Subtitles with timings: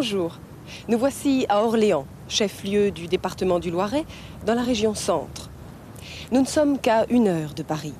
[0.00, 0.38] Bonjour.
[0.86, 4.04] Nous voici à Orléans, chef-lieu du département du Loiret,
[4.46, 5.50] dans la région centre.
[6.30, 7.94] Nous ne sommes qu'à une heure de Paris.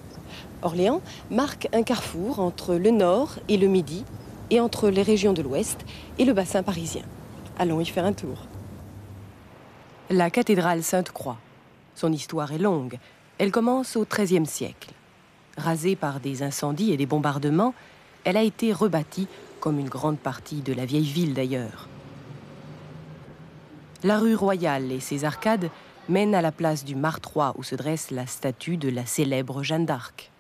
[0.63, 4.05] Orléans marque un carrefour entre le nord et le midi,
[4.51, 5.85] et entre les régions de l'ouest
[6.21, 7.03] et le bassin parisien.
[7.59, 8.47] Allons y faire un tour.
[10.09, 11.39] La cathédrale Sainte-Croix.
[11.97, 13.01] Son histoire est longue.
[13.39, 14.91] Elle commence au XIIIe siècle.
[15.57, 17.75] Rasée par des incendies et des bombardements,
[18.23, 19.27] elle a été rebâtie,
[19.69, 21.89] comme une grande partie de la vieille ville d'ailleurs.
[24.03, 25.69] La rue Royale et ses arcades
[26.09, 29.85] mènent à la place du Martroi où se dresse la statue de la célèbre Jeanne
[29.85, 30.31] d'Arc.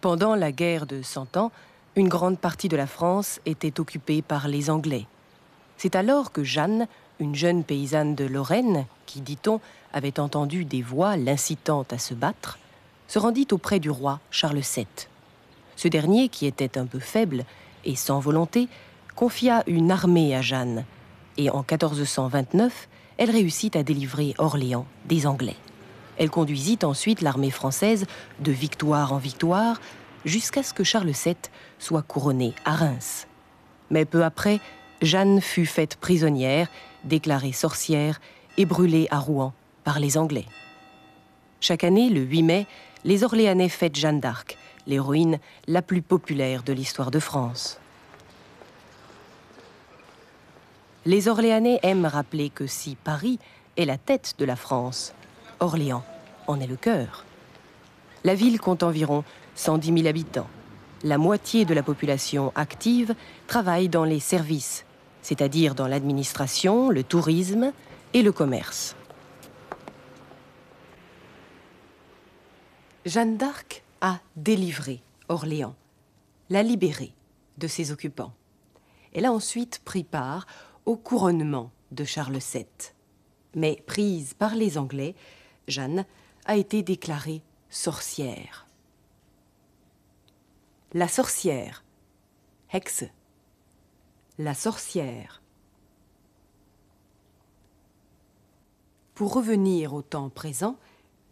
[0.00, 1.52] Pendant la guerre de Cent Ans,
[1.94, 5.06] une grande partie de la France était occupée par les Anglais.
[5.76, 6.88] C'est alors que Jeanne,
[7.20, 9.60] une jeune paysanne de Lorraine, qui, dit-on,
[9.92, 12.58] avait entendu des voix l'incitant à se battre,
[13.06, 14.88] se rendit auprès du roi Charles VII.
[15.76, 17.44] Ce dernier, qui était un peu faible
[17.88, 18.68] et sans volonté,
[19.16, 20.84] confia une armée à Jeanne,
[21.38, 25.56] et en 1429, elle réussit à délivrer Orléans des Anglais.
[26.18, 28.06] Elle conduisit ensuite l'armée française
[28.40, 29.80] de victoire en victoire
[30.24, 31.36] jusqu'à ce que Charles VII
[31.78, 33.26] soit couronné à Reims.
[33.90, 34.60] Mais peu après,
[35.00, 36.68] Jeanne fut faite prisonnière,
[37.04, 38.20] déclarée sorcière
[38.58, 40.46] et brûlée à Rouen par les Anglais.
[41.60, 42.66] Chaque année, le 8 mai,
[43.04, 44.58] les Orléanais fêtent Jeanne d'Arc,
[44.88, 45.38] l'héroïne
[45.68, 47.78] la plus populaire de l'histoire de France.
[51.06, 53.38] Les Orléanais aiment rappeler que si Paris
[53.76, 55.14] est la tête de la France,
[55.60, 56.04] Orléans
[56.48, 57.24] en est le cœur.
[58.24, 59.22] La ville compte environ
[59.54, 60.48] 110 000 habitants.
[61.04, 63.14] La moitié de la population active
[63.46, 64.84] travaille dans les services,
[65.22, 67.72] c'est-à-dire dans l'administration, le tourisme
[68.14, 68.96] et le commerce.
[73.06, 75.76] Jeanne d'Arc a délivré Orléans,
[76.50, 77.12] l'a libérée
[77.58, 78.32] de ses occupants.
[79.12, 80.46] Elle a ensuite pris part
[80.86, 82.66] au couronnement de Charles VII.
[83.54, 85.14] Mais prise par les Anglais,
[85.66, 86.04] Jeanne
[86.46, 88.66] a été déclarée sorcière.
[90.92, 91.84] La sorcière,
[92.72, 93.04] Hexe.
[94.38, 95.42] La sorcière.
[99.14, 100.78] Pour revenir au temps présent,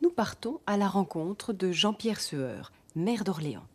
[0.03, 3.67] nous partons à la rencontre de Jean-Pierre Sueur, maire d'Orléans.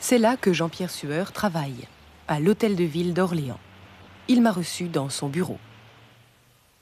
[0.00, 1.88] C'est là que Jean-Pierre Sueur travaille,
[2.28, 3.60] à l'hôtel de ville d'Orléans.
[4.28, 5.58] Il m'a reçu dans son bureau.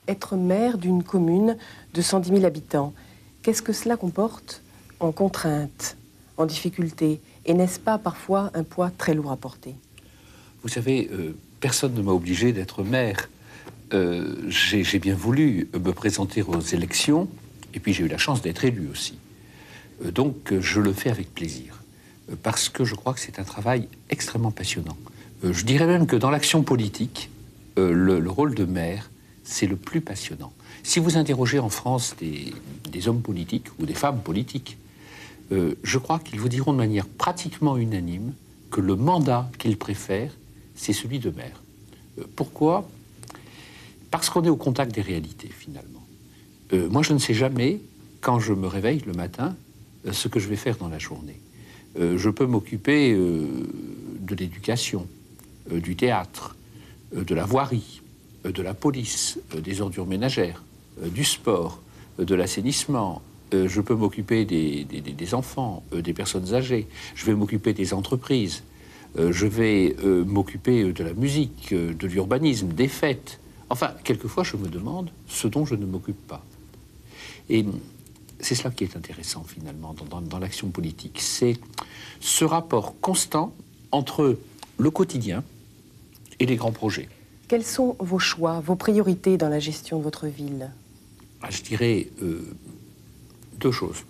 [0.07, 1.57] Être maire d'une commune
[1.93, 2.93] de 110 000 habitants,
[3.41, 4.61] qu'est-ce que cela comporte
[4.99, 5.97] en contraintes,
[6.37, 9.75] en difficultés Et n'est-ce pas parfois un poids très lourd à porter?
[10.63, 13.29] Vous savez, euh, personne ne m'a obligé d'être maire.
[13.93, 17.29] Euh, j'ai bien voulu me présenter aux élections,
[17.73, 19.17] et puis j'ai eu la chance d'être élu aussi.
[20.03, 21.77] Euh, donc je le fais avec plaisir
[22.43, 24.97] parce que je crois que c'est un travail extrêmement passionnant.
[25.43, 27.29] Euh, je dirais même que dans l'action politique,
[27.77, 29.09] euh, le, rôle de maire,
[29.43, 30.51] c'est le plus passionnant.
[30.83, 34.77] Si vous interrogez en France des, hommes politiques ou des femmes politiques,
[35.51, 38.33] euh, je crois qu'ils vous diront de manière pratiquement unanime
[38.71, 40.33] que le mandat qu'ils préfèrent,
[40.75, 41.61] c'est celui de maire.
[42.35, 42.87] pourquoi?
[44.11, 46.05] Parce qu'on est au contact des réalités, finalement.
[46.71, 47.81] moi, je ne sais jamais,
[48.21, 49.55] quand je me réveille le matin,
[50.11, 51.39] ce que je vais faire dans la journée.
[51.99, 53.47] Euh, je peux m'occuper euh,
[54.19, 55.07] de l'éducation,
[55.71, 56.55] euh, du théâtre,
[57.15, 58.01] de la voirie,
[58.43, 60.61] de la police, des ordures ménagères,
[61.01, 61.81] du sport,
[62.19, 63.21] de l'assainissement.
[63.53, 66.85] je peux m'occuper des, enfants, des personnes âgées.
[67.15, 68.63] Je vais m'occuper des entreprises.
[69.17, 69.95] je vais
[70.25, 73.39] m'occuper de la musique, de l'urbanisme, des fêtes.
[73.69, 76.43] Enfin, quelquefois, je me demande ce dont je ne m'occupe pas.
[77.49, 77.65] Et
[78.39, 81.19] c'est cela qui est intéressant finalement dans, l'action politique.
[81.21, 81.57] C'est
[82.19, 83.53] ce rapport constant
[83.91, 84.37] entre
[84.77, 85.43] le quotidien
[86.39, 87.09] et les grands projets.
[87.47, 90.71] Quels sont vos choix, vos priorités dans la gestion de votre ville?
[91.41, 92.55] Ah, Je dirais euh,
[93.59, 94.03] deux choses.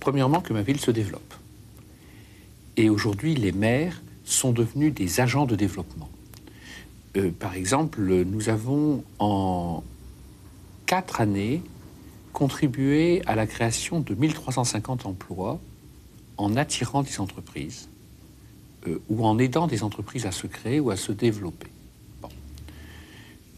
[0.00, 1.34] Premièrement, que ma ville se développe.
[2.76, 6.08] Et aujourd'hui, les maires sont devenus des agents de développement.
[7.16, 9.82] Euh, par exemple, nous avons en
[10.86, 11.62] quatre années
[12.32, 15.58] contribuer à la création de 1350 emplois
[16.36, 17.88] en attirant des entreprises
[18.86, 21.66] euh, ou en aidant des entreprises à se créer ou à se développer.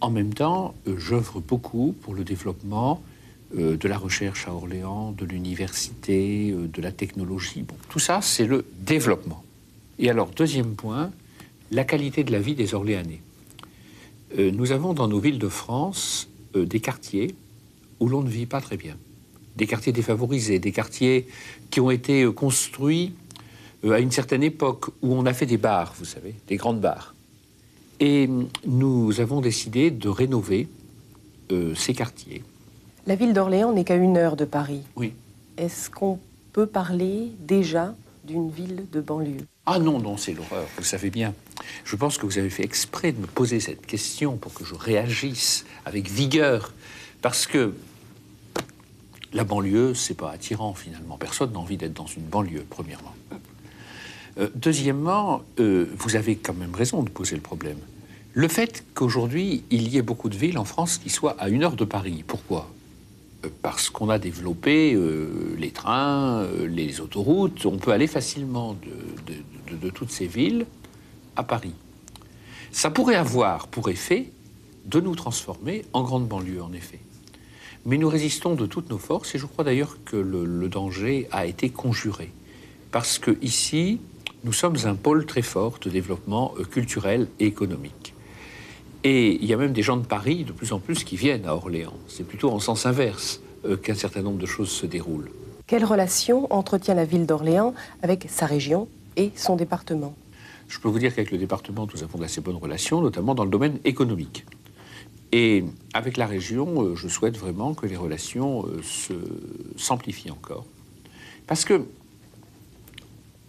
[0.00, 3.02] En même temps, euh, j'œuvre beaucoup pour le développement
[3.54, 7.62] euh, de la recherche à Orléans, de l'université, de la technologie.
[7.62, 9.44] Bon, tout ça, c'est le développement.
[9.98, 11.10] Et alors, deuxième point,
[11.70, 13.20] la qualité de la vie des Orléanais.
[14.38, 17.34] Nous avons dans nos villes de France des quartiers
[18.00, 18.96] où l'on ne vit pas très bien.
[19.56, 21.26] Des quartiers défavorisés, des quartiers
[21.70, 23.12] qui ont été euh, construits
[23.84, 27.14] à une certaine époque où on a fait des bars, vous savez, des grandes bars.
[27.98, 28.28] Et
[28.66, 30.68] nous avons décidé de rénover
[31.74, 32.42] ces quartiers.
[33.06, 34.82] La ville d'Orléans n'est qu'à une heure de Paris.
[34.96, 35.12] Oui.
[35.56, 36.18] Est-ce qu'on
[36.52, 37.94] peut parler déjà
[38.30, 41.34] d'une ville de banlieue Ah non, non, c'est l'horreur, vous savez bien.
[41.84, 44.74] Je pense que vous avez fait exprès de me poser cette question pour que je
[44.74, 46.72] réagisse avec vigueur.
[47.22, 47.74] Parce que
[49.32, 51.16] la banlieue, c'est pas attirant finalement.
[51.16, 53.14] Personne n'a envie d'être dans une banlieue, premièrement.
[54.38, 57.78] Euh, deuxièmement, euh, vous avez quand même raison de poser le problème.
[58.32, 61.64] Le fait qu'aujourd'hui, il y ait beaucoup de villes en France qui soient à une
[61.64, 62.24] heure de Paris.
[62.26, 62.70] Pourquoi?
[63.62, 64.98] Parce qu'on a développé
[65.56, 67.64] les trains, les autoroutes.
[67.64, 68.76] On peut aller facilement
[69.70, 70.66] de toutes ces villes
[71.36, 71.72] à Paris.
[72.72, 74.30] Ça pourrait avoir pour effet
[74.84, 77.00] de nous transformer en grande banlieue, en effet.
[77.86, 81.46] Mais nous résistons de toutes nos forces et je crois d'ailleurs que le, danger a
[81.46, 82.30] été conjuré.
[82.90, 84.00] Parce que ici,
[84.44, 88.14] nous sommes un pôle très fort de développement euh, culturel et économique.
[89.02, 91.46] Et il y a même des gens de Paris de plus en plus qui viennent
[91.46, 91.94] à Orléans.
[92.06, 95.30] C'est plutôt en sens inverse euh, qu'un certain nombre de choses se déroulent.
[95.66, 100.14] Quelle relation entretient la ville d'Orléans avec sa région et son département?
[100.68, 103.50] Je peux vous dire qu'avec le département, nous avons d'assez bonnes relations, notamment dans le
[103.50, 104.44] domaine économique.
[105.32, 105.64] Et
[105.94, 108.82] avec la région, euh, je souhaite vraiment que les relations euh,
[109.76, 110.66] s'amplifient encore.
[111.46, 111.86] Parce que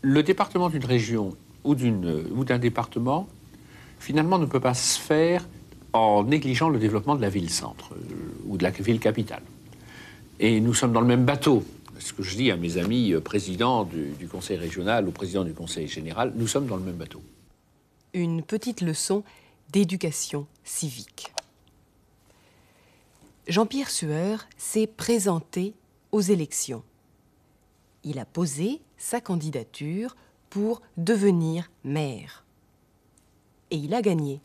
[0.02, 3.28] le département d'une région ou d'un département,
[4.02, 5.48] finalement, ne peut pas se faire
[5.94, 8.16] en négligeant le développement de la ville-centre euh,
[8.48, 9.44] ou de la ville-capitale.
[10.40, 11.64] Et nous sommes dans le même bateau.
[12.00, 15.54] Ce que je dis à mes amis présidents du, du conseil régional ou présidents du
[15.54, 17.22] conseil général, nous sommes dans le même bateau.
[18.14, 19.24] Une petite leçon
[19.72, 21.32] d'éducation civique.
[23.48, 25.74] Jean-Pierre Sueur s'est présenté
[26.12, 26.84] aux élections.
[28.04, 30.16] Il a posé sa candidature
[30.50, 32.44] pour devenir maire.
[33.72, 34.42] Et il a gagné.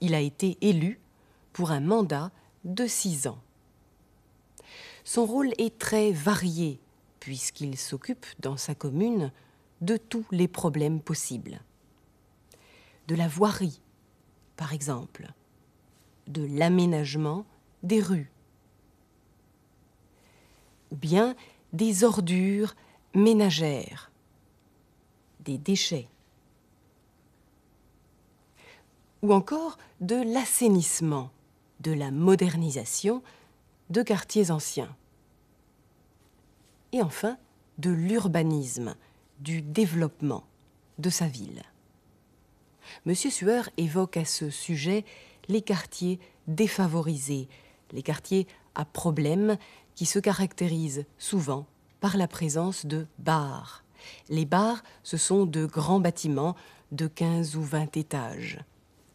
[0.00, 1.00] Il a été élu
[1.52, 2.30] pour un mandat
[2.64, 3.40] de six ans.
[5.04, 6.80] Son rôle est très varié
[7.20, 9.32] puisqu'il s'occupe dans sa commune
[9.80, 11.60] de tous les problèmes possibles.
[13.06, 13.80] De la voirie,
[14.56, 15.32] par exemple,
[16.26, 17.44] de l'aménagement
[17.82, 18.30] des rues,
[20.90, 21.34] ou bien
[21.72, 22.74] des ordures
[23.14, 24.10] ménagères,
[25.40, 26.08] des déchets,
[29.22, 31.30] ou encore de l'assainissement,
[31.80, 33.22] de la modernisation
[33.90, 34.94] de quartiers anciens,
[36.92, 37.36] et enfin
[37.78, 38.94] de l'urbanisme,
[39.40, 40.44] du développement
[40.98, 41.62] de sa ville.
[43.06, 45.04] Monsieur Sueur évoque à ce sujet
[45.48, 47.48] les quartiers défavorisés,
[47.92, 49.56] les quartiers à problème
[49.94, 51.66] qui se caractérisent souvent
[52.00, 53.84] par la présence de bars.
[54.28, 56.56] Les bars, ce sont de grands bâtiments
[56.92, 58.58] de 15 ou 20 étages.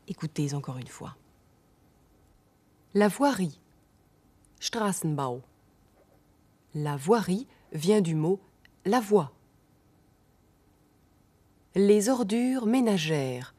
[0.08, 1.16] Écoutez encore une fois.
[2.94, 3.60] La voirie,
[4.60, 5.42] Straßenbau.
[6.76, 8.40] La voirie vient du mot
[8.86, 9.32] la voie.
[11.76, 13.56] Les ordures ménagères,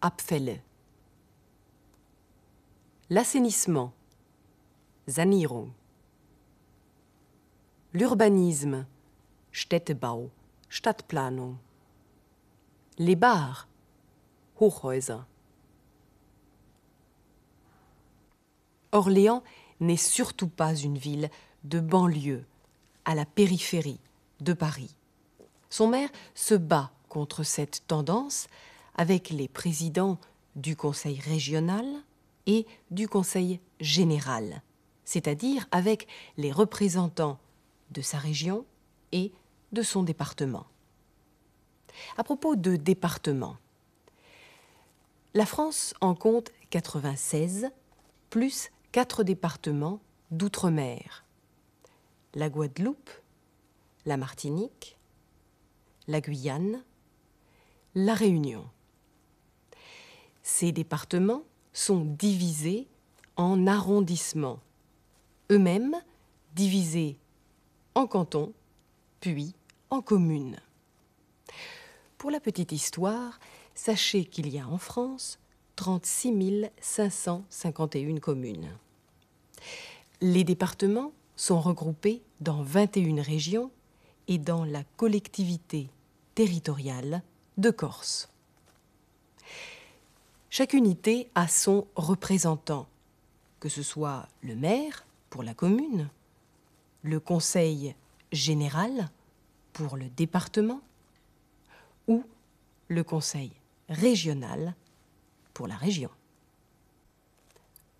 [0.00, 0.60] Abfälle.
[3.08, 3.92] L'assainissement,
[5.06, 5.70] Sanierung,
[7.94, 8.84] l'urbanisme,
[9.52, 10.30] Städtebau,
[10.68, 11.56] Stadtplanung,
[12.98, 13.66] les bars,
[14.60, 15.24] Hochhäuser.
[18.92, 19.42] Orléans
[19.80, 21.30] n'est surtout pas une ville
[21.64, 22.44] de banlieue,
[23.04, 24.00] à la périphérie
[24.40, 24.94] de Paris.
[25.70, 28.48] Son maire se bat contre cette tendance
[28.96, 30.18] avec les présidents
[30.56, 31.84] du conseil régional,
[32.48, 34.62] et du Conseil général,
[35.04, 37.38] c'est-à-dire avec les représentants
[37.90, 38.64] de sa région
[39.12, 39.32] et
[39.72, 40.66] de son département.
[42.16, 43.58] À propos de département,
[45.34, 47.70] la France en compte 96,
[48.30, 51.24] plus quatre départements d'outre-mer.
[52.34, 53.10] La Guadeloupe,
[54.06, 54.96] la Martinique,
[56.06, 56.82] la Guyane,
[57.94, 58.68] la Réunion.
[60.42, 61.42] Ces départements
[61.72, 62.88] sont divisés
[63.36, 64.60] en arrondissements,
[65.50, 65.96] eux-mêmes
[66.54, 67.18] divisés
[67.94, 68.52] en cantons,
[69.20, 69.54] puis
[69.90, 70.60] en communes.
[72.16, 73.38] Pour la petite histoire,
[73.74, 75.38] sachez qu'il y a en France
[75.78, 78.68] 36 551 communes.
[80.20, 83.70] Les départements sont regroupés dans 21 régions
[84.26, 85.88] et dans la collectivité
[86.34, 87.22] territoriale
[87.58, 88.28] de Corse.
[90.50, 92.88] Chaque unité a son représentant,
[93.60, 96.08] que ce soit le maire pour la commune,
[97.04, 97.94] le conseil
[98.32, 99.10] général
[99.72, 100.80] pour le département,
[102.08, 102.24] ou
[102.88, 103.52] le conseil
[103.88, 104.74] régional
[105.66, 106.10] la région.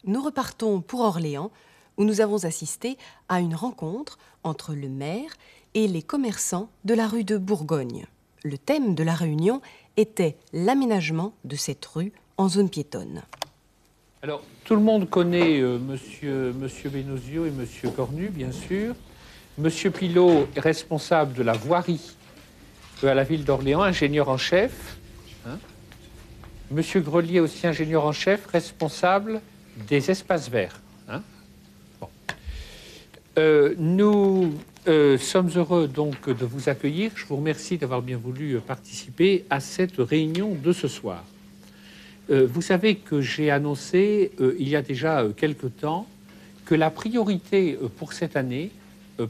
[0.05, 1.51] Nous repartons pour Orléans,
[1.97, 2.97] où nous avons assisté
[3.29, 5.31] à une rencontre entre le maire
[5.75, 8.07] et les commerçants de la rue de Bourgogne.
[8.45, 9.61] Le thème de la réunion
[9.97, 13.23] était l'aménagement de cette rue en zone piétonne.
[14.23, 18.95] Alors, tout le monde connaît euh, monsieur Benozio et monsieur Cornu, bien sûr.
[19.59, 22.17] Monsieur Pilot est responsable de la voirie
[23.03, 24.99] euh, à la ville d'Orléans, ingénieur en chef.
[25.47, 25.59] Hein.
[26.71, 29.41] Monsieur Grelier, aussi ingénieur en chef, responsable
[29.89, 30.79] des espaces verts.
[31.09, 31.23] Hein.
[33.39, 34.53] Euh, nous
[34.87, 37.13] euh, sommes heureux donc de vous accueillir.
[37.15, 41.25] Je vous remercie d'avoir bien voulu participer à cette réunion de ce soir.
[42.29, 46.07] Euh, vous savez que j'ai annoncé il y a déjà quelque temps
[46.67, 48.71] que la priorité pour cette année,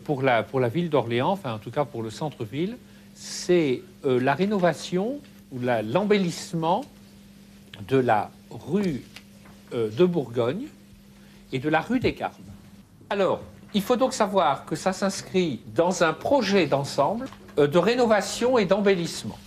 [0.02, 2.76] pour, la, pour la ville d'Orléans, enfin en tout cas pour le centre-ville,
[3.14, 5.21] c'est la rénovation
[5.52, 6.85] ou l'embellissement
[7.87, 9.04] de la rue
[9.73, 10.66] de Bourgogne
[11.52, 12.32] et de la rue des Carmes.
[13.11, 13.40] Alors,
[13.75, 17.26] il faut donc savoir que ça s'inscrit dans un projet d'ensemble
[17.58, 19.38] euh, de rénovation et d'embellissement.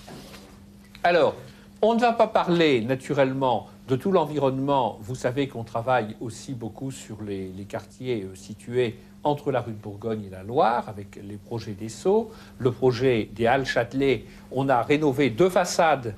[1.03, 1.35] Alors,
[1.81, 4.99] on ne va pas parler naturellement de tout l'environnement.
[5.01, 9.77] Vous savez qu'on travaille aussi beaucoup sur les, quartiers euh, situés entre la rue de
[9.77, 12.31] Bourgogne et la Loire, avec les projets des Sceaux.
[12.59, 16.15] Le projet des Halles Châtelet, on a rénové deux façades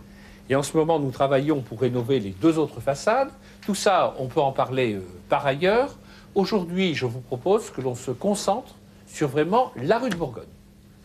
[0.54, 3.32] et en ce moment nous travaillons pour rénover les deux autres façades.
[3.66, 5.96] Tout ça, on peut en parler euh, par ailleurs.
[6.36, 8.76] Aujourd'hui, je vous propose que l'on se concentre
[9.08, 10.44] sur vraiment la rue de Bourgogne,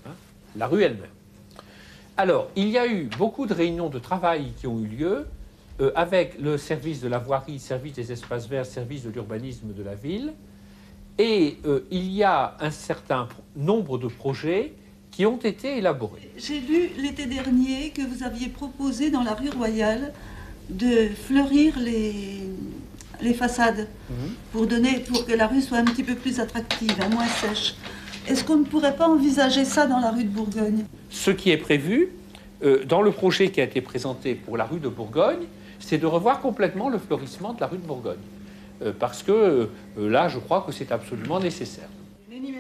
[0.07, 0.11] hein,
[0.55, 1.09] la rue elle-même.
[2.19, 5.27] Alors, il y a eu beaucoup de réunions de travail qui ont eu lieu
[5.81, 9.83] euh, avec le service de la voirie, service des espaces verts, service de l'urbanisme de
[9.83, 10.35] la ville.
[11.17, 14.75] Et euh, il y a un certain nombre de projets
[15.19, 16.31] qui ont été élaborés.
[16.37, 20.13] J'ai lu l'été dernier que vous aviez proposé dans la rue Royale
[20.71, 22.43] de fleurir les,
[23.21, 24.17] les façades mhm.
[24.53, 27.75] pour, donner, pour que la rue soit un petit peu plus attractive, hein, moins sèche.
[28.29, 30.85] Est-ce qu'on ne pourrait pas envisager ça dans la rue de Bourgogne?
[31.11, 32.11] Ce qui est prévu
[32.63, 35.47] euh, dans le projet qui a été présenté pour la rue de Bourgogne,
[35.81, 38.23] c'est de revoir complètement le fleurissement de la rue de Bourgogne.
[38.83, 41.89] Euh, parce que euh, là, je crois que c'est absolument nécessaire.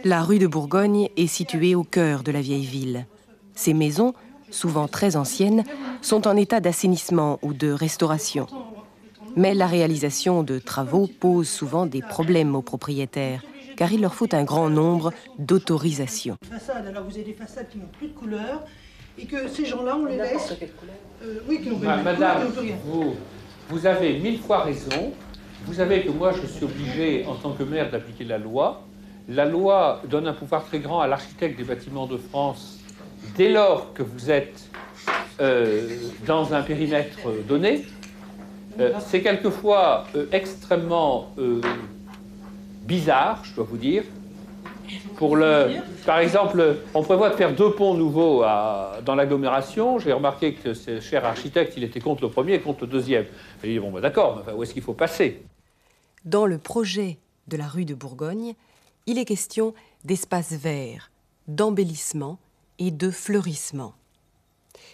[0.05, 3.07] La rue de Bourgogne est située au cœur de la vieille ville.
[3.55, 4.15] Ces maisons,
[4.51, 5.65] souvent très anciennes,
[6.01, 8.47] sont en état d'assainissement ou de restauration.
[9.37, 13.43] Mais la réalisation de travaux pose souvent des problèmes aux propriétaires,
[13.77, 16.37] car il leur faut un grand nombre d'autorisations.
[16.75, 18.65] Alors vous avez des façades qui n'ont plus de couleur,
[19.19, 20.55] et que ces gens-là, on les laisse...
[21.23, 22.49] Euh, oui, qui n'ont pas de Madame,
[22.85, 23.15] vous,
[23.69, 25.13] vous avez mille fois raison.
[25.67, 28.88] Vous savez que moi, je suis obligé, en tant que maire, d'appliquer la loi.
[29.29, 32.79] La loi donne un pouvoir très grand à l'architecte des bâtiments de France
[33.37, 34.71] dès lors que vous êtes
[35.41, 37.85] euh, dans un périmètre donné.
[38.81, 41.61] Euh, c'est quelquefois euh, extrêmement euh,
[42.85, 44.05] bizarre, je dois vous dire.
[45.17, 48.43] Pour le, par exemple, on prévoit de faire deux ponts nouveaux
[49.05, 49.99] dans l'agglomération.
[49.99, 53.27] J'ai remarqué que ce cher architecte, il était contre le premier et contre le deuxième.
[53.63, 55.43] Il dit, bon, bah, d'accord, mais où est-ce qu'il faut passer?
[56.25, 57.19] Dans le projet
[57.49, 58.55] de la rue de Bourgogne,
[59.09, 59.75] il est question
[60.05, 61.11] d'espaces verts,
[61.49, 62.39] d'embellissement
[62.79, 63.95] et de fleurissement.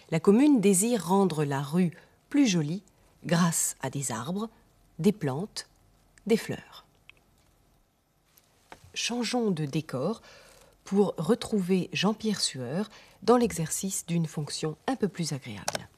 [0.09, 1.91] La commune désire rendre la rue
[2.29, 2.81] plus jolie
[3.25, 4.49] grâce à des arbres,
[4.99, 5.67] des plantes,
[6.27, 6.85] des fleurs.
[8.93, 10.21] Changeons de décor
[10.85, 12.89] pour retrouver Jean-Pierre Sueur
[13.21, 15.89] dans l'exercice d'une fonction un peu plus agréable.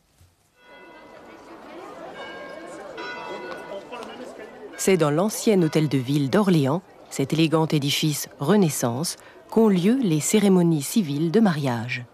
[4.75, 9.17] C'est dans l'ancien hôtel de ville d'Orléans, cet élégant édifice Renaissance,
[9.49, 12.05] qu'ont lieu les cérémonies civiles de mariage.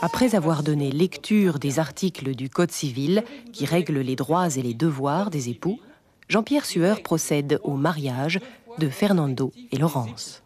[0.00, 4.74] Après avoir donné lecture des articles du Code civil qui règlent les droits et les
[4.74, 5.80] devoirs des époux,
[6.28, 8.40] Jean-Pierre Sueur procède au mariage
[8.78, 10.42] de Fernando et Laurence.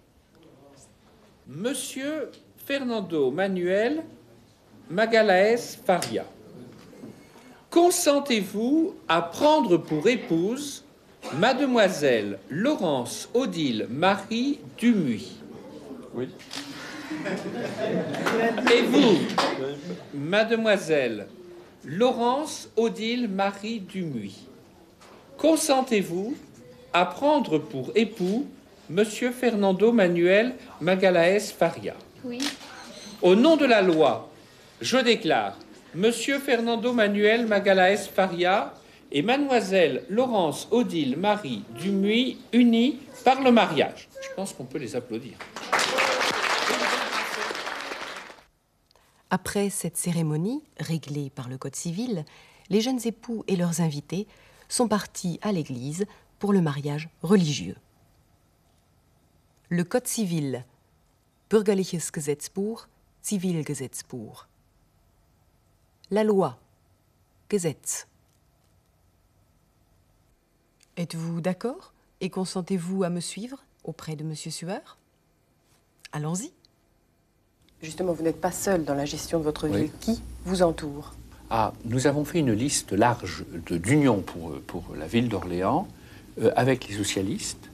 [1.46, 2.30] Monsieur
[2.64, 4.02] Fernando Manuel
[4.90, 6.24] Magalaes Faria,
[7.70, 10.84] consentez-vous à prendre pour épouse
[11.38, 15.28] Mademoiselle Laurence Odile Marie Dumuy?
[16.14, 16.28] Oui.
[18.72, 19.18] Et vous,
[20.14, 21.26] mademoiselle
[21.84, 24.34] Laurence Odile Marie Dumuy,
[25.38, 26.36] consentez-vous
[26.96, 28.46] à prendre pour époux
[28.88, 32.38] monsieur Fernando Manuel Magalaes Faria Oui.
[33.20, 34.30] Au nom de la loi,
[34.80, 35.58] je déclare
[35.94, 38.72] Monsieur Fernando Manuel Magalaes Faria
[39.12, 44.08] et Mademoiselle Laurence Odile Marie Dumuy unis par le mariage.
[44.22, 45.34] Je pense qu'on peut les applaudir.
[49.28, 52.24] Après cette cérémonie, réglée par le Code civil,
[52.70, 54.26] les jeunes époux et leurs invités
[54.70, 56.06] sont partis à l'église
[56.38, 57.76] pour le mariage religieux.
[59.68, 60.64] Le Code civil,
[61.50, 62.86] Bürgerliches Gesetzbuch,
[63.24, 64.46] Zivilgesetzbuch.
[66.10, 66.58] La loi,
[67.50, 68.06] Gesetz.
[70.96, 74.96] Êtes-vous d'accord et consentez-vous à me suivre auprès de Monsieur Sueur?
[76.12, 76.52] Allons-y.
[77.82, 79.82] Justement, vous n'êtes pas seul dans la gestion de votre Oui.
[79.82, 79.92] ville.
[80.00, 81.12] Qui vous entoure?
[81.50, 85.86] Ah, nous avons fait une liste large d'unions pour, pour la ville d'Orléans
[86.54, 87.70] avec les socialistes,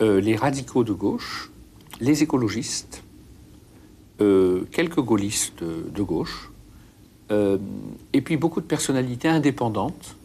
[0.00, 1.50] euh, les radicaux de gauche,
[2.00, 3.02] les écologistes,
[4.20, 6.50] euh, quelques gaullistes de gauche,
[7.30, 7.58] euh,
[8.12, 10.16] et puis beaucoup de personnalités indépendantes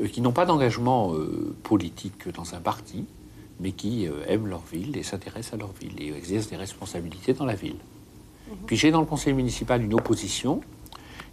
[0.00, 3.04] euh, qui n'ont pas d'engagement euh, politique dans un parti,
[3.60, 7.32] mais qui euh, aiment leur ville et s'intéressent à leur ville et exercent des responsabilités
[7.32, 7.76] dans la ville.
[8.66, 10.60] Puis j'ai dans le conseil municipal une opposition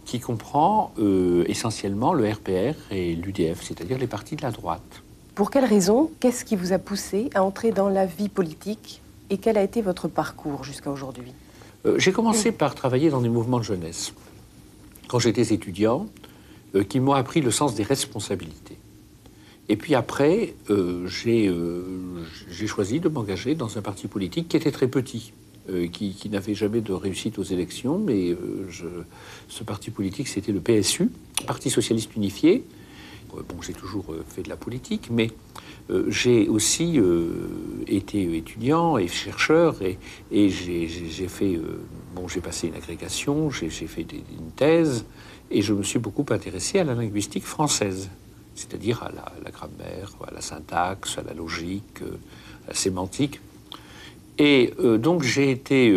[0.04, 5.02] qui comprend euh, essentiellement le RPR et l'UDF, c'est-à-dire les partis de la droite.
[5.34, 9.38] Pour quelle raison Qu'est-ce qui vous a poussé à entrer dans la vie politique Et
[9.38, 11.32] quel a été votre parcours jusqu'à aujourd'hui?
[11.86, 14.12] Euh, J'ai commencé par travailler dans des mouvements de jeunesse,
[15.08, 16.06] quand j'étais étudiant,
[16.74, 18.76] euh, qui m'ont appris le sens des responsabilités.
[19.70, 24.88] Et puis après, euh, j'ai choisi de m'engager dans un parti politique qui était très
[24.88, 25.32] petit,
[25.92, 28.36] qui, n'avait jamais de réussite aux élections, mais
[29.48, 31.10] ce parti politique, c'était le PSU,
[31.46, 32.64] Parti Socialiste Unifié.
[33.36, 35.30] Euh, Bon, j'ai toujours euh, fait de la politique, mais
[35.90, 36.98] euh, j'ai aussi
[37.86, 39.98] été étudiant et chercheur, et,
[40.48, 40.88] j'ai-
[41.28, 41.58] fait,
[42.14, 45.04] bon, j'ai passé une agrégation, j'ai fait une thèse,
[45.50, 48.08] et je me suis beaucoup intéressé à la linguistique française,
[48.54, 52.00] c'est-à-dire à la, la grammaire, à la syntaxe, à la logique,
[52.66, 53.40] à la sémantique.
[54.38, 55.92] Et donc j'ai été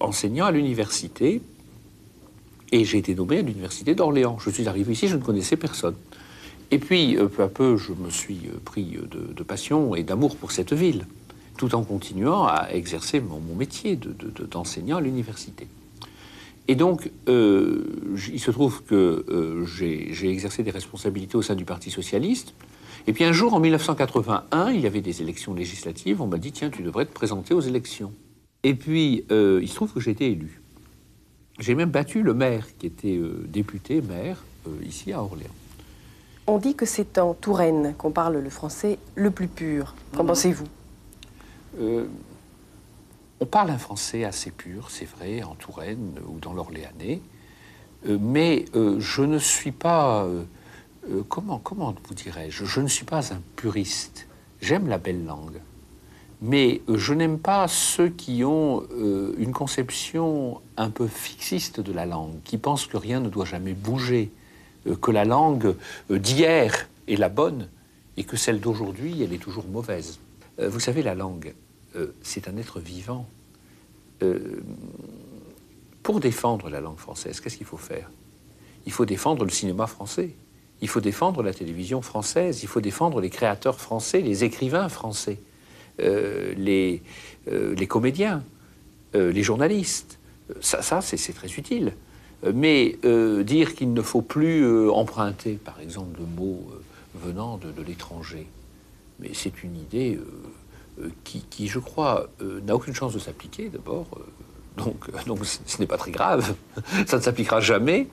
[0.00, 1.42] enseignant à l'université,
[2.72, 4.38] et j'ai été nommé à l'université d'Orléans.
[4.40, 5.94] Je suis arrivé ici, je ne connaissais personne.
[6.70, 10.02] Et puis, euh, peu à peu, je me suis euh, pris de, de passion et
[10.02, 11.06] d'amour pour cette ville,
[11.56, 15.68] tout en continuant à exercer mon, métier de- de- d'enseignant à l'université.
[16.68, 17.84] Et donc, euh,
[18.32, 22.54] il se trouve que euh, j'ai exercé des responsabilités au sein du Parti socialiste.
[23.06, 26.20] Et puis un jour, en 1981, il y avait des élections législatives.
[26.20, 28.12] On m'a dit, tiens, tu devrais te présenter aux élections.
[28.64, 30.60] Et puis, euh, il se trouve que j'ai été élu.
[31.60, 35.54] J'ai même battu le maire, qui était euh, député, maire, euh, ici à Orléans.
[36.46, 39.94] On dit que c'est en Touraine qu'on parle le français le plus pur.
[40.16, 40.66] Qu'en pensez-vous?
[41.80, 42.06] Euh,
[43.40, 47.20] on parle un français assez pur, c'est vrai, en Touraine ou dans l'Orléanais,
[48.08, 50.26] Euh, mais euh, je ne suis pas,
[51.28, 54.26] comment, comment vous dirais-je, je ne suis pas un puriste.
[54.60, 55.60] J'aime la belle langue,
[56.40, 58.82] mais je n'aime pas ceux qui ont
[59.38, 63.74] une conception un peu fixiste de la langue, qui pensent que rien ne doit jamais
[63.74, 64.30] bouger,
[64.94, 65.74] que la langue
[66.10, 67.68] euh, d'hier est la bonne
[68.16, 70.20] et que celle d'aujourd'hui, elle est toujours mauvaise.
[70.60, 71.54] Euh, vous savez, la langue,
[71.96, 73.26] euh, c'est un être vivant.
[74.22, 74.62] Euh,
[76.02, 78.10] pour défendre la langue française, qu'est-ce qu'il faut faire?
[78.86, 80.30] Il faut défendre le cinéma français.
[80.80, 82.62] Il faut défendre la télévision française.
[82.62, 85.38] Il faut défendre les créateurs français, les écrivains français,
[86.00, 87.02] euh, les,
[87.48, 88.44] euh, les comédiens,
[89.14, 90.18] euh, les journalistes.
[90.50, 91.94] Euh, Ça, ça c'est très utile.
[92.44, 96.80] Euh, Mais euh, dire qu'il ne faut plus euh, emprunter, par exemple, le mot euh,
[97.26, 98.46] venant de, de l'étranger,
[99.20, 100.18] mais c'est une idée
[101.24, 104.06] qui, je crois, n'a aucune chance de s'appliquer d'abord.
[104.76, 106.54] donc, donc ce n'est pas très grave.
[107.06, 108.08] Ça ne s'appliquera jamais.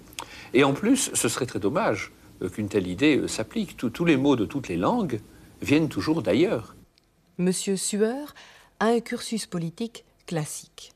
[0.54, 2.12] Et en plus, ce serait très dommage
[2.54, 3.76] qu'une telle idée s'applique.
[3.76, 5.20] Tous les mots de toutes les langues
[5.62, 6.76] viennent toujours d'ailleurs.
[7.38, 8.34] Monsieur Sueur
[8.80, 10.94] a un cursus politique classique.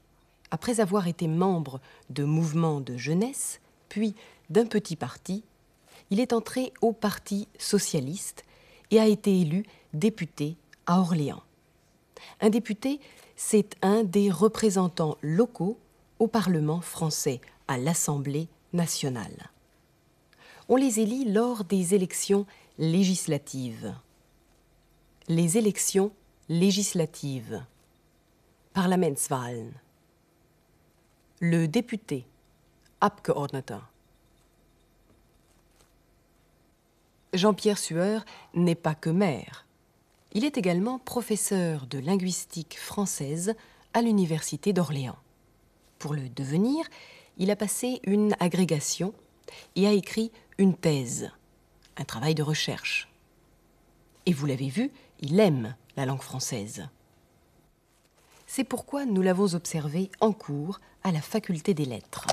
[0.52, 4.16] Après avoir été membre de mouvements de jeunesse, puis
[4.50, 5.44] d'un petit parti,
[6.10, 8.44] il est entré au Parti socialiste
[8.92, 10.56] et a été élu député
[10.86, 11.44] à Orléans.
[12.40, 13.00] Un député,
[13.36, 15.78] c'est un des représentants locaux
[16.20, 19.52] au Parlement français, à l'Assemblée nationale.
[20.70, 22.46] On les élit lors des élections
[22.78, 23.94] législatives.
[25.28, 26.12] Les élections
[26.50, 27.64] législatives.
[28.74, 29.72] Parlamentswahlen.
[31.40, 32.26] Le député.
[33.00, 33.78] Abgeordneter.
[37.32, 39.68] Jean-Pierre Sueur n'est pas que maire.
[40.34, 43.54] Il est également professeur de linguistique française
[43.94, 45.20] à l'Université d'Orléans.
[46.00, 46.88] Pour le devenir,
[47.38, 49.14] il a passé une agrégation
[49.76, 51.30] et a écrit une thèse,
[51.98, 53.10] un travail de recherche.
[54.26, 56.90] Et vous l'avez vu, il aime la langue française.
[58.48, 62.28] C'est pourquoi nous l'avons observé en cours à la faculté des lettres.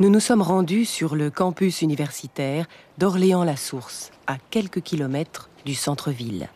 [0.00, 2.66] Nous nous sommes rendus sur le campus universitaire
[2.98, 6.48] d'Orléans-la-Source, à quelques kilomètres du centre-ville.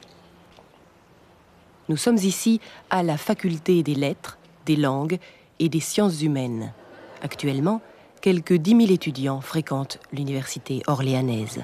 [1.88, 5.20] Nous sommes ici à la faculté des lettres, des langues
[5.61, 6.73] et des sciences humaines.
[7.23, 7.83] Actuellement,
[8.20, 11.62] quelques 10 000 étudiants fréquentent l'université orléanaise.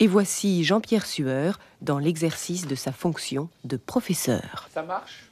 [0.00, 4.68] Et voici Jean-Pierre Sueur dans l'exercice de sa fonction de professeur.
[4.72, 5.24] Ça marche?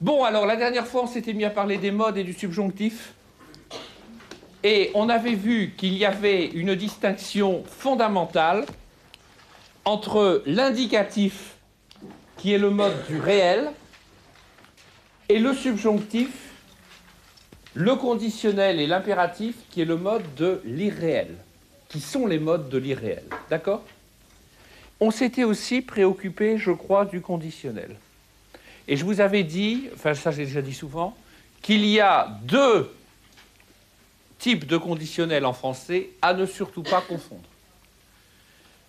[0.00, 3.14] Bon, alors la dernière fois, on s'était mis à parler des modes et du subjonctif.
[4.64, 8.66] Et on avait vu qu'il y avait une distinction fondamentale
[9.84, 11.54] entre l'indicatif,
[12.36, 13.70] qui est le mode du réel,
[15.28, 16.53] et le subjonctif,
[17.74, 21.36] le conditionnel et l'impératif, qui est le mode de l'irréel
[21.94, 23.22] qui sont les modes de l'irréel.
[23.48, 23.84] D'accord?
[24.98, 27.94] On s'était aussi préoccupé, je crois, du conditionnel.
[28.88, 31.16] Et je vous avais dit, enfin ça j'ai déjà dit souvent,
[31.62, 32.92] qu'il y a deux
[34.40, 37.48] types de conditionnels en français à ne surtout pas confondre.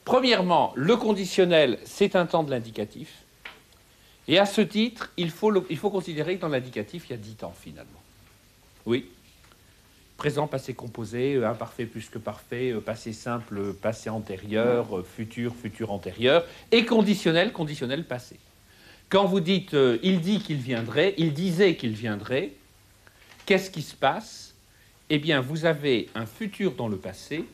[0.03, 3.13] Premièrement, le conditionnel, c'est un temps de l'indicatif.
[4.27, 7.17] Et à ce titre, il faut, il faut considérer que dans l'indicatif, il y a
[7.17, 8.01] dix temps finalement.
[8.85, 9.05] Oui
[10.17, 15.55] présent, passé composé, euh, imparfait plus que parfait, euh, passé simple, passé antérieur, euh, futur,
[15.55, 18.39] futur antérieur, et conditionnel, conditionnel passé.
[19.09, 22.53] Quand vous dites il dit qu'il viendrait, il disait qu'il viendrait,
[23.45, 24.55] qu'est-ce qui se passe?
[25.11, 27.45] Eh bien, vous avez un futur dans le passé,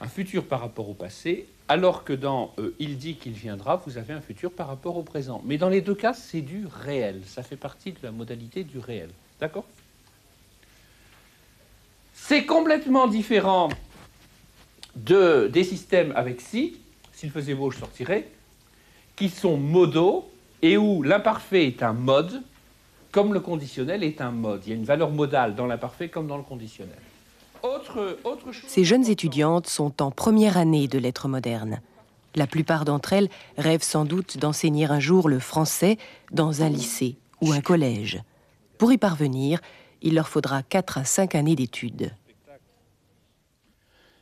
[0.00, 4.14] un futur par rapport au passé, alors que dans il dit qu'il viendra, vous avez
[4.14, 5.42] un futur par rapport au présent.
[5.44, 8.78] Mais dans les deux cas, c'est du réel, ça fait partie de la modalité du
[8.78, 9.10] réel.
[9.40, 9.66] D'accord?
[12.14, 13.68] C'est complètement différent
[14.96, 16.78] de, des systèmes avec si,
[17.12, 18.28] s'il faisait beau, je sortirais,
[19.16, 20.30] qui sont modaux
[20.62, 22.42] et où l'imparfait est un mode,
[23.12, 24.62] comme le conditionnel est un mode.
[24.64, 26.96] Il y a une valeur modale dans l'imparfait comme dans le conditionnel.
[27.62, 31.80] Autre, autre chose Ces jeunes étudiantes sont en première année de lettres modernes.
[32.34, 35.98] La plupart d'entre elles rêvent sans doute d'enseigner un jour le français
[36.32, 38.20] dans un lycée ou un collège.
[38.78, 39.60] Pour y parvenir,
[40.04, 42.12] il leur faudra 4 à 5 années d'études.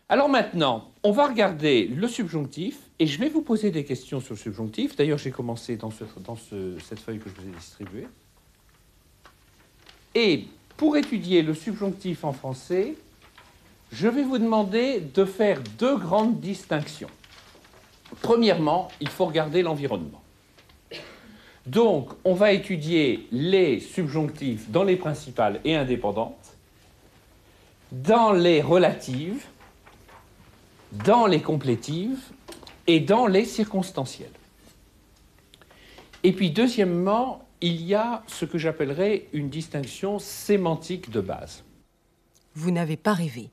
[0.09, 4.35] Alors maintenant, on va regarder le subjonctif et je vais vous poser des questions sur
[4.35, 4.95] le subjonctif.
[4.95, 8.07] D'ailleurs, j'ai commencé dans, cette feuille que je vous ai distribuée.
[10.14, 10.45] Et
[10.77, 12.95] pour étudier le subjonctif en français,
[13.90, 17.11] je vais vous demander de faire deux grandes distinctions.
[18.21, 20.21] Premièrement, il faut regarder l'environnement.
[21.66, 26.57] Donc, on va étudier les subjonctifs dans les principales et indépendantes,
[27.92, 29.44] dans les relatives,
[31.05, 32.18] dans les complétives
[32.87, 34.33] et dans les circonstancielles.
[36.25, 41.62] Et puis, deuxièmement, il y a ce que j'appellerais une distinction sémantique de base.
[42.55, 43.51] Vous n'avez pas rêvé.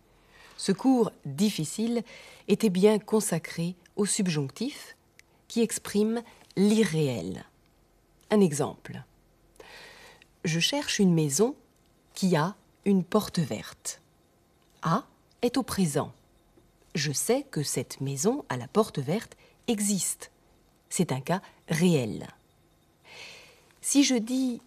[0.58, 2.02] Ce cours difficile
[2.48, 4.98] était bien consacré au subjonctif
[5.48, 6.22] qui exprime
[6.58, 7.46] l'irréel.
[8.32, 9.04] Un exemple.
[10.46, 11.56] Je cherche une maison
[12.14, 14.02] qui a une porte verte.
[14.82, 15.06] A
[15.42, 16.14] est au présent.
[16.96, 19.36] Je sais que cette maison à la porte verte
[19.68, 20.32] existe.
[20.90, 22.28] C'est un cas réel.
[23.82, 24.62] Si je dis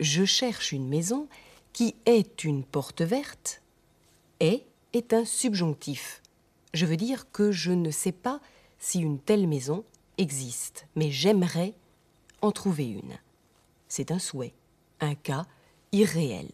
[0.00, 1.28] je cherche une maison
[1.72, 3.62] qui est une porte verte,
[4.40, 6.22] est est un subjonctif.
[6.74, 8.40] Je veux dire que je ne sais pas
[8.78, 9.84] si une telle maison
[10.18, 11.74] existe, mais j'aimerais
[12.42, 13.18] en trouver une.
[13.88, 14.52] C'est un souhait,
[15.00, 15.46] un cas
[15.92, 16.50] irréel.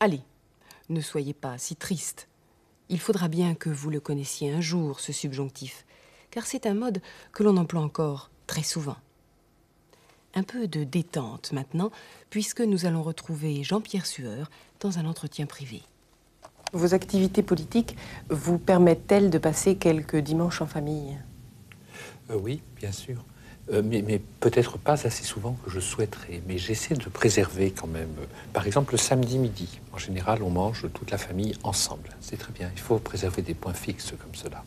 [0.00, 0.22] Allez,
[0.88, 2.28] ne soyez pas si triste.
[2.88, 5.86] Il faudra bien que vous le connaissiez un jour, ce subjonctif,
[6.30, 7.00] car c'est un mode
[7.32, 8.96] que l'on emploie encore très souvent.
[10.34, 11.90] Un peu de détente maintenant,
[12.30, 15.82] puisque nous allons retrouver Jean-Pierre Sueur dans un entretien privé.
[16.72, 17.96] Vos activités politiques
[18.28, 21.18] vous permettent-elles de passer quelques dimanches en famille?
[22.30, 23.24] Euh, Oui, bien sûr.
[23.72, 26.42] Euh, mais, peut-être pas assez souvent que je souhaiterais.
[26.48, 28.08] Mais j'essaie de préserver quand même.
[28.52, 32.10] Par exemple, le samedi midi, en général, on mange toute la famille ensemble.
[32.20, 32.70] C'est très bien.
[32.74, 34.64] Il faut préserver des points fixes comme cela.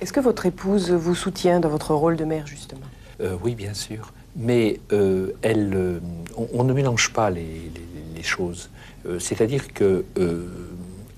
[0.00, 2.86] Est-ce que votre épouse vous soutient dans votre rôle de mère, justement?
[3.20, 4.12] Euh, Oui, bien sûr.
[4.34, 6.00] Mais euh, elle,
[6.36, 7.70] on, ne mélange pas les,
[8.14, 8.70] les choses.
[9.18, 10.04] C'est-à-dire que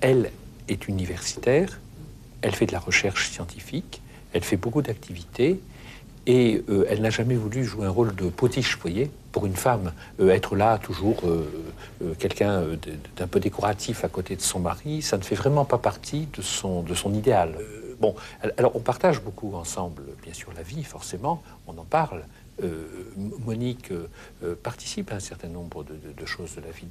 [0.01, 0.31] elle
[0.67, 1.79] est universitaire,
[2.41, 4.01] elle fait de la recherche scientifique,
[4.33, 5.59] elle fait beaucoup d'activités,
[6.27, 9.55] et euh, elle n'a jamais voulu jouer un rôle de potiche, vous voyez, pour une
[9.55, 12.63] femme, euh, être là toujours euh, quelqu'un
[13.15, 16.41] d'un peu décoratif à côté de son mari, ça ne fait vraiment pas partie de
[16.41, 17.57] son, de son idéal.
[17.99, 18.15] bon,
[18.57, 22.23] alors on partage beaucoup ensemble, bien sûr, la vie, forcément, on en parle.
[23.45, 23.91] Monique
[24.63, 26.87] participe à un certain nombre de, de choses de la vie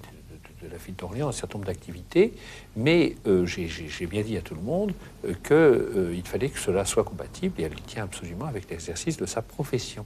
[0.64, 2.34] de la ville d'Orléans un certain nombre d'activités,
[2.76, 4.92] mais euh, j'ai bien dit à tout le monde
[5.24, 9.26] euh, qu'il euh, fallait que cela soit compatible et elle tient absolument avec l'exercice de
[9.26, 10.04] sa profession.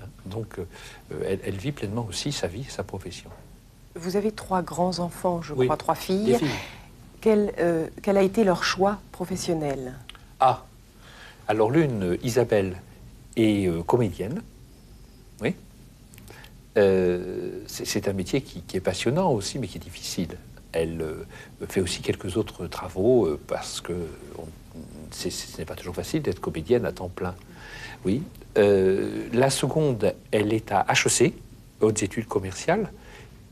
[0.00, 0.06] Hein.
[0.26, 0.58] Donc
[1.24, 3.30] elle, vit pleinement aussi sa vie, sa profession.
[3.94, 6.38] Vous avez trois grands-enfants, je crois, trois filles.
[7.20, 7.52] Quel,
[8.02, 9.94] quel, a été leur choix professionnel?
[10.38, 10.64] Ah,
[11.48, 12.76] alors l'une, Isabelle,
[13.36, 14.42] est comédienne.
[15.40, 15.54] Oui,
[16.76, 20.36] euh, c'est un métier qui, est passionnant aussi, mais qui est difficile.
[20.72, 21.24] Elle euh,
[21.68, 23.94] fait aussi quelques autres travaux euh, parce que
[25.10, 27.34] ce n'est pas toujours facile d'être comédienne à temps plein.
[28.04, 28.22] Oui.
[28.54, 31.32] la seconde, elle est à HEC,
[31.80, 32.92] hautes études commerciales,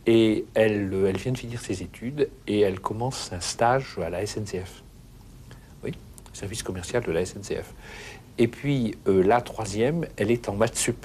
[0.07, 4.25] et elle, elle vient de finir ses études et elle commence un stage à la
[4.25, 4.83] SNCF.
[5.83, 5.93] Oui,
[6.33, 7.73] service commercial de la SNCF.
[8.39, 11.05] Et puis la troisième, elle est en maths sup.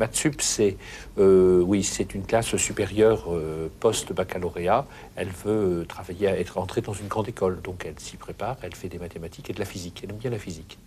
[0.00, 0.78] Matsup, c'est
[1.18, 4.86] euh, oui, c'est une classe supérieure euh, post-baccalauréat.
[5.14, 8.56] Elle veut travailler, être entrée dans une grande école, donc elle s'y prépare.
[8.62, 10.00] Elle fait des mathématiques et de la physique.
[10.02, 10.78] Elle aime bien la physique.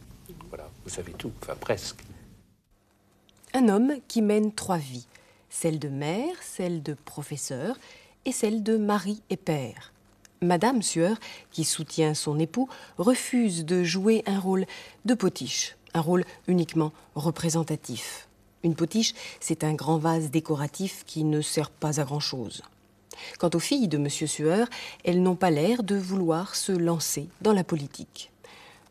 [0.49, 1.99] Voilà, vous savez tout, enfin presque.
[3.53, 5.07] Un homme qui mène trois vies
[5.53, 7.77] celle de mère, celle de professeur
[8.25, 9.93] et celle de mari et père.
[10.41, 11.17] Madame Sueur,
[11.51, 14.65] qui soutient son époux, refuse de jouer un rôle
[15.05, 18.27] de potiche, un rôle uniquement représentatif.
[18.63, 22.63] Une potiche, c'est un grand vase décoratif qui ne sert pas à grand-chose.
[23.39, 24.09] Quant aux filles de M.
[24.09, 24.67] Sueur,
[25.03, 28.31] elles n'ont pas l'air de vouloir se lancer dans la politique.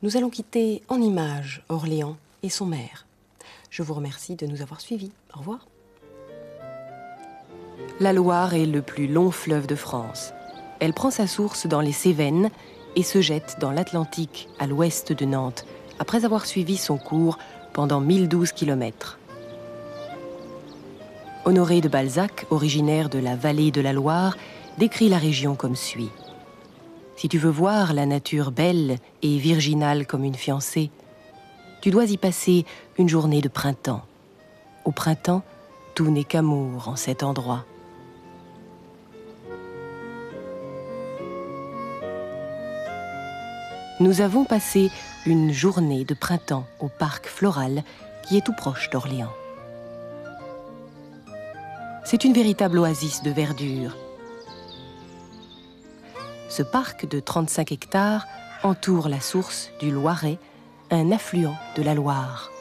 [0.03, 3.07] Nous allons quitter en images Orléans et son maire.
[3.71, 5.13] Je vous remercie de nous avoir suivis.
[5.35, 5.67] Au revoir.
[8.01, 10.33] La Loire est le plus long fleuve de France.
[10.81, 12.51] Elle prend sa source dans les Cévennes
[12.97, 15.65] et se jette dans l'Atlantique à l'ouest de Nantes,
[15.99, 17.39] après avoir suivi son cours
[17.73, 19.19] pendant 1012 kilomètres.
[21.45, 24.37] Honoré de Balzac, originaire de la vallée de la Loire,
[24.79, 26.11] décrit la région comme suit.
[27.17, 30.91] Si tu veux voir la nature belle et virginale comme une fiancée,
[31.81, 32.65] tu dois y passer
[32.97, 34.03] une journée de printemps.
[34.85, 35.43] Au printemps,
[35.97, 37.65] tout n'est qu'amour en cet endroit.
[43.99, 44.93] Nous avons passé
[45.27, 47.83] une journée de printemps au parc floral
[48.29, 49.33] qui est tout proche d'Orléans.
[52.05, 53.97] C'est une véritable oasis de verdure.
[56.49, 58.27] Ce parc de 35 hectares
[58.63, 60.39] entoure la source du Loiret,
[60.91, 62.52] un affluent de la Loire.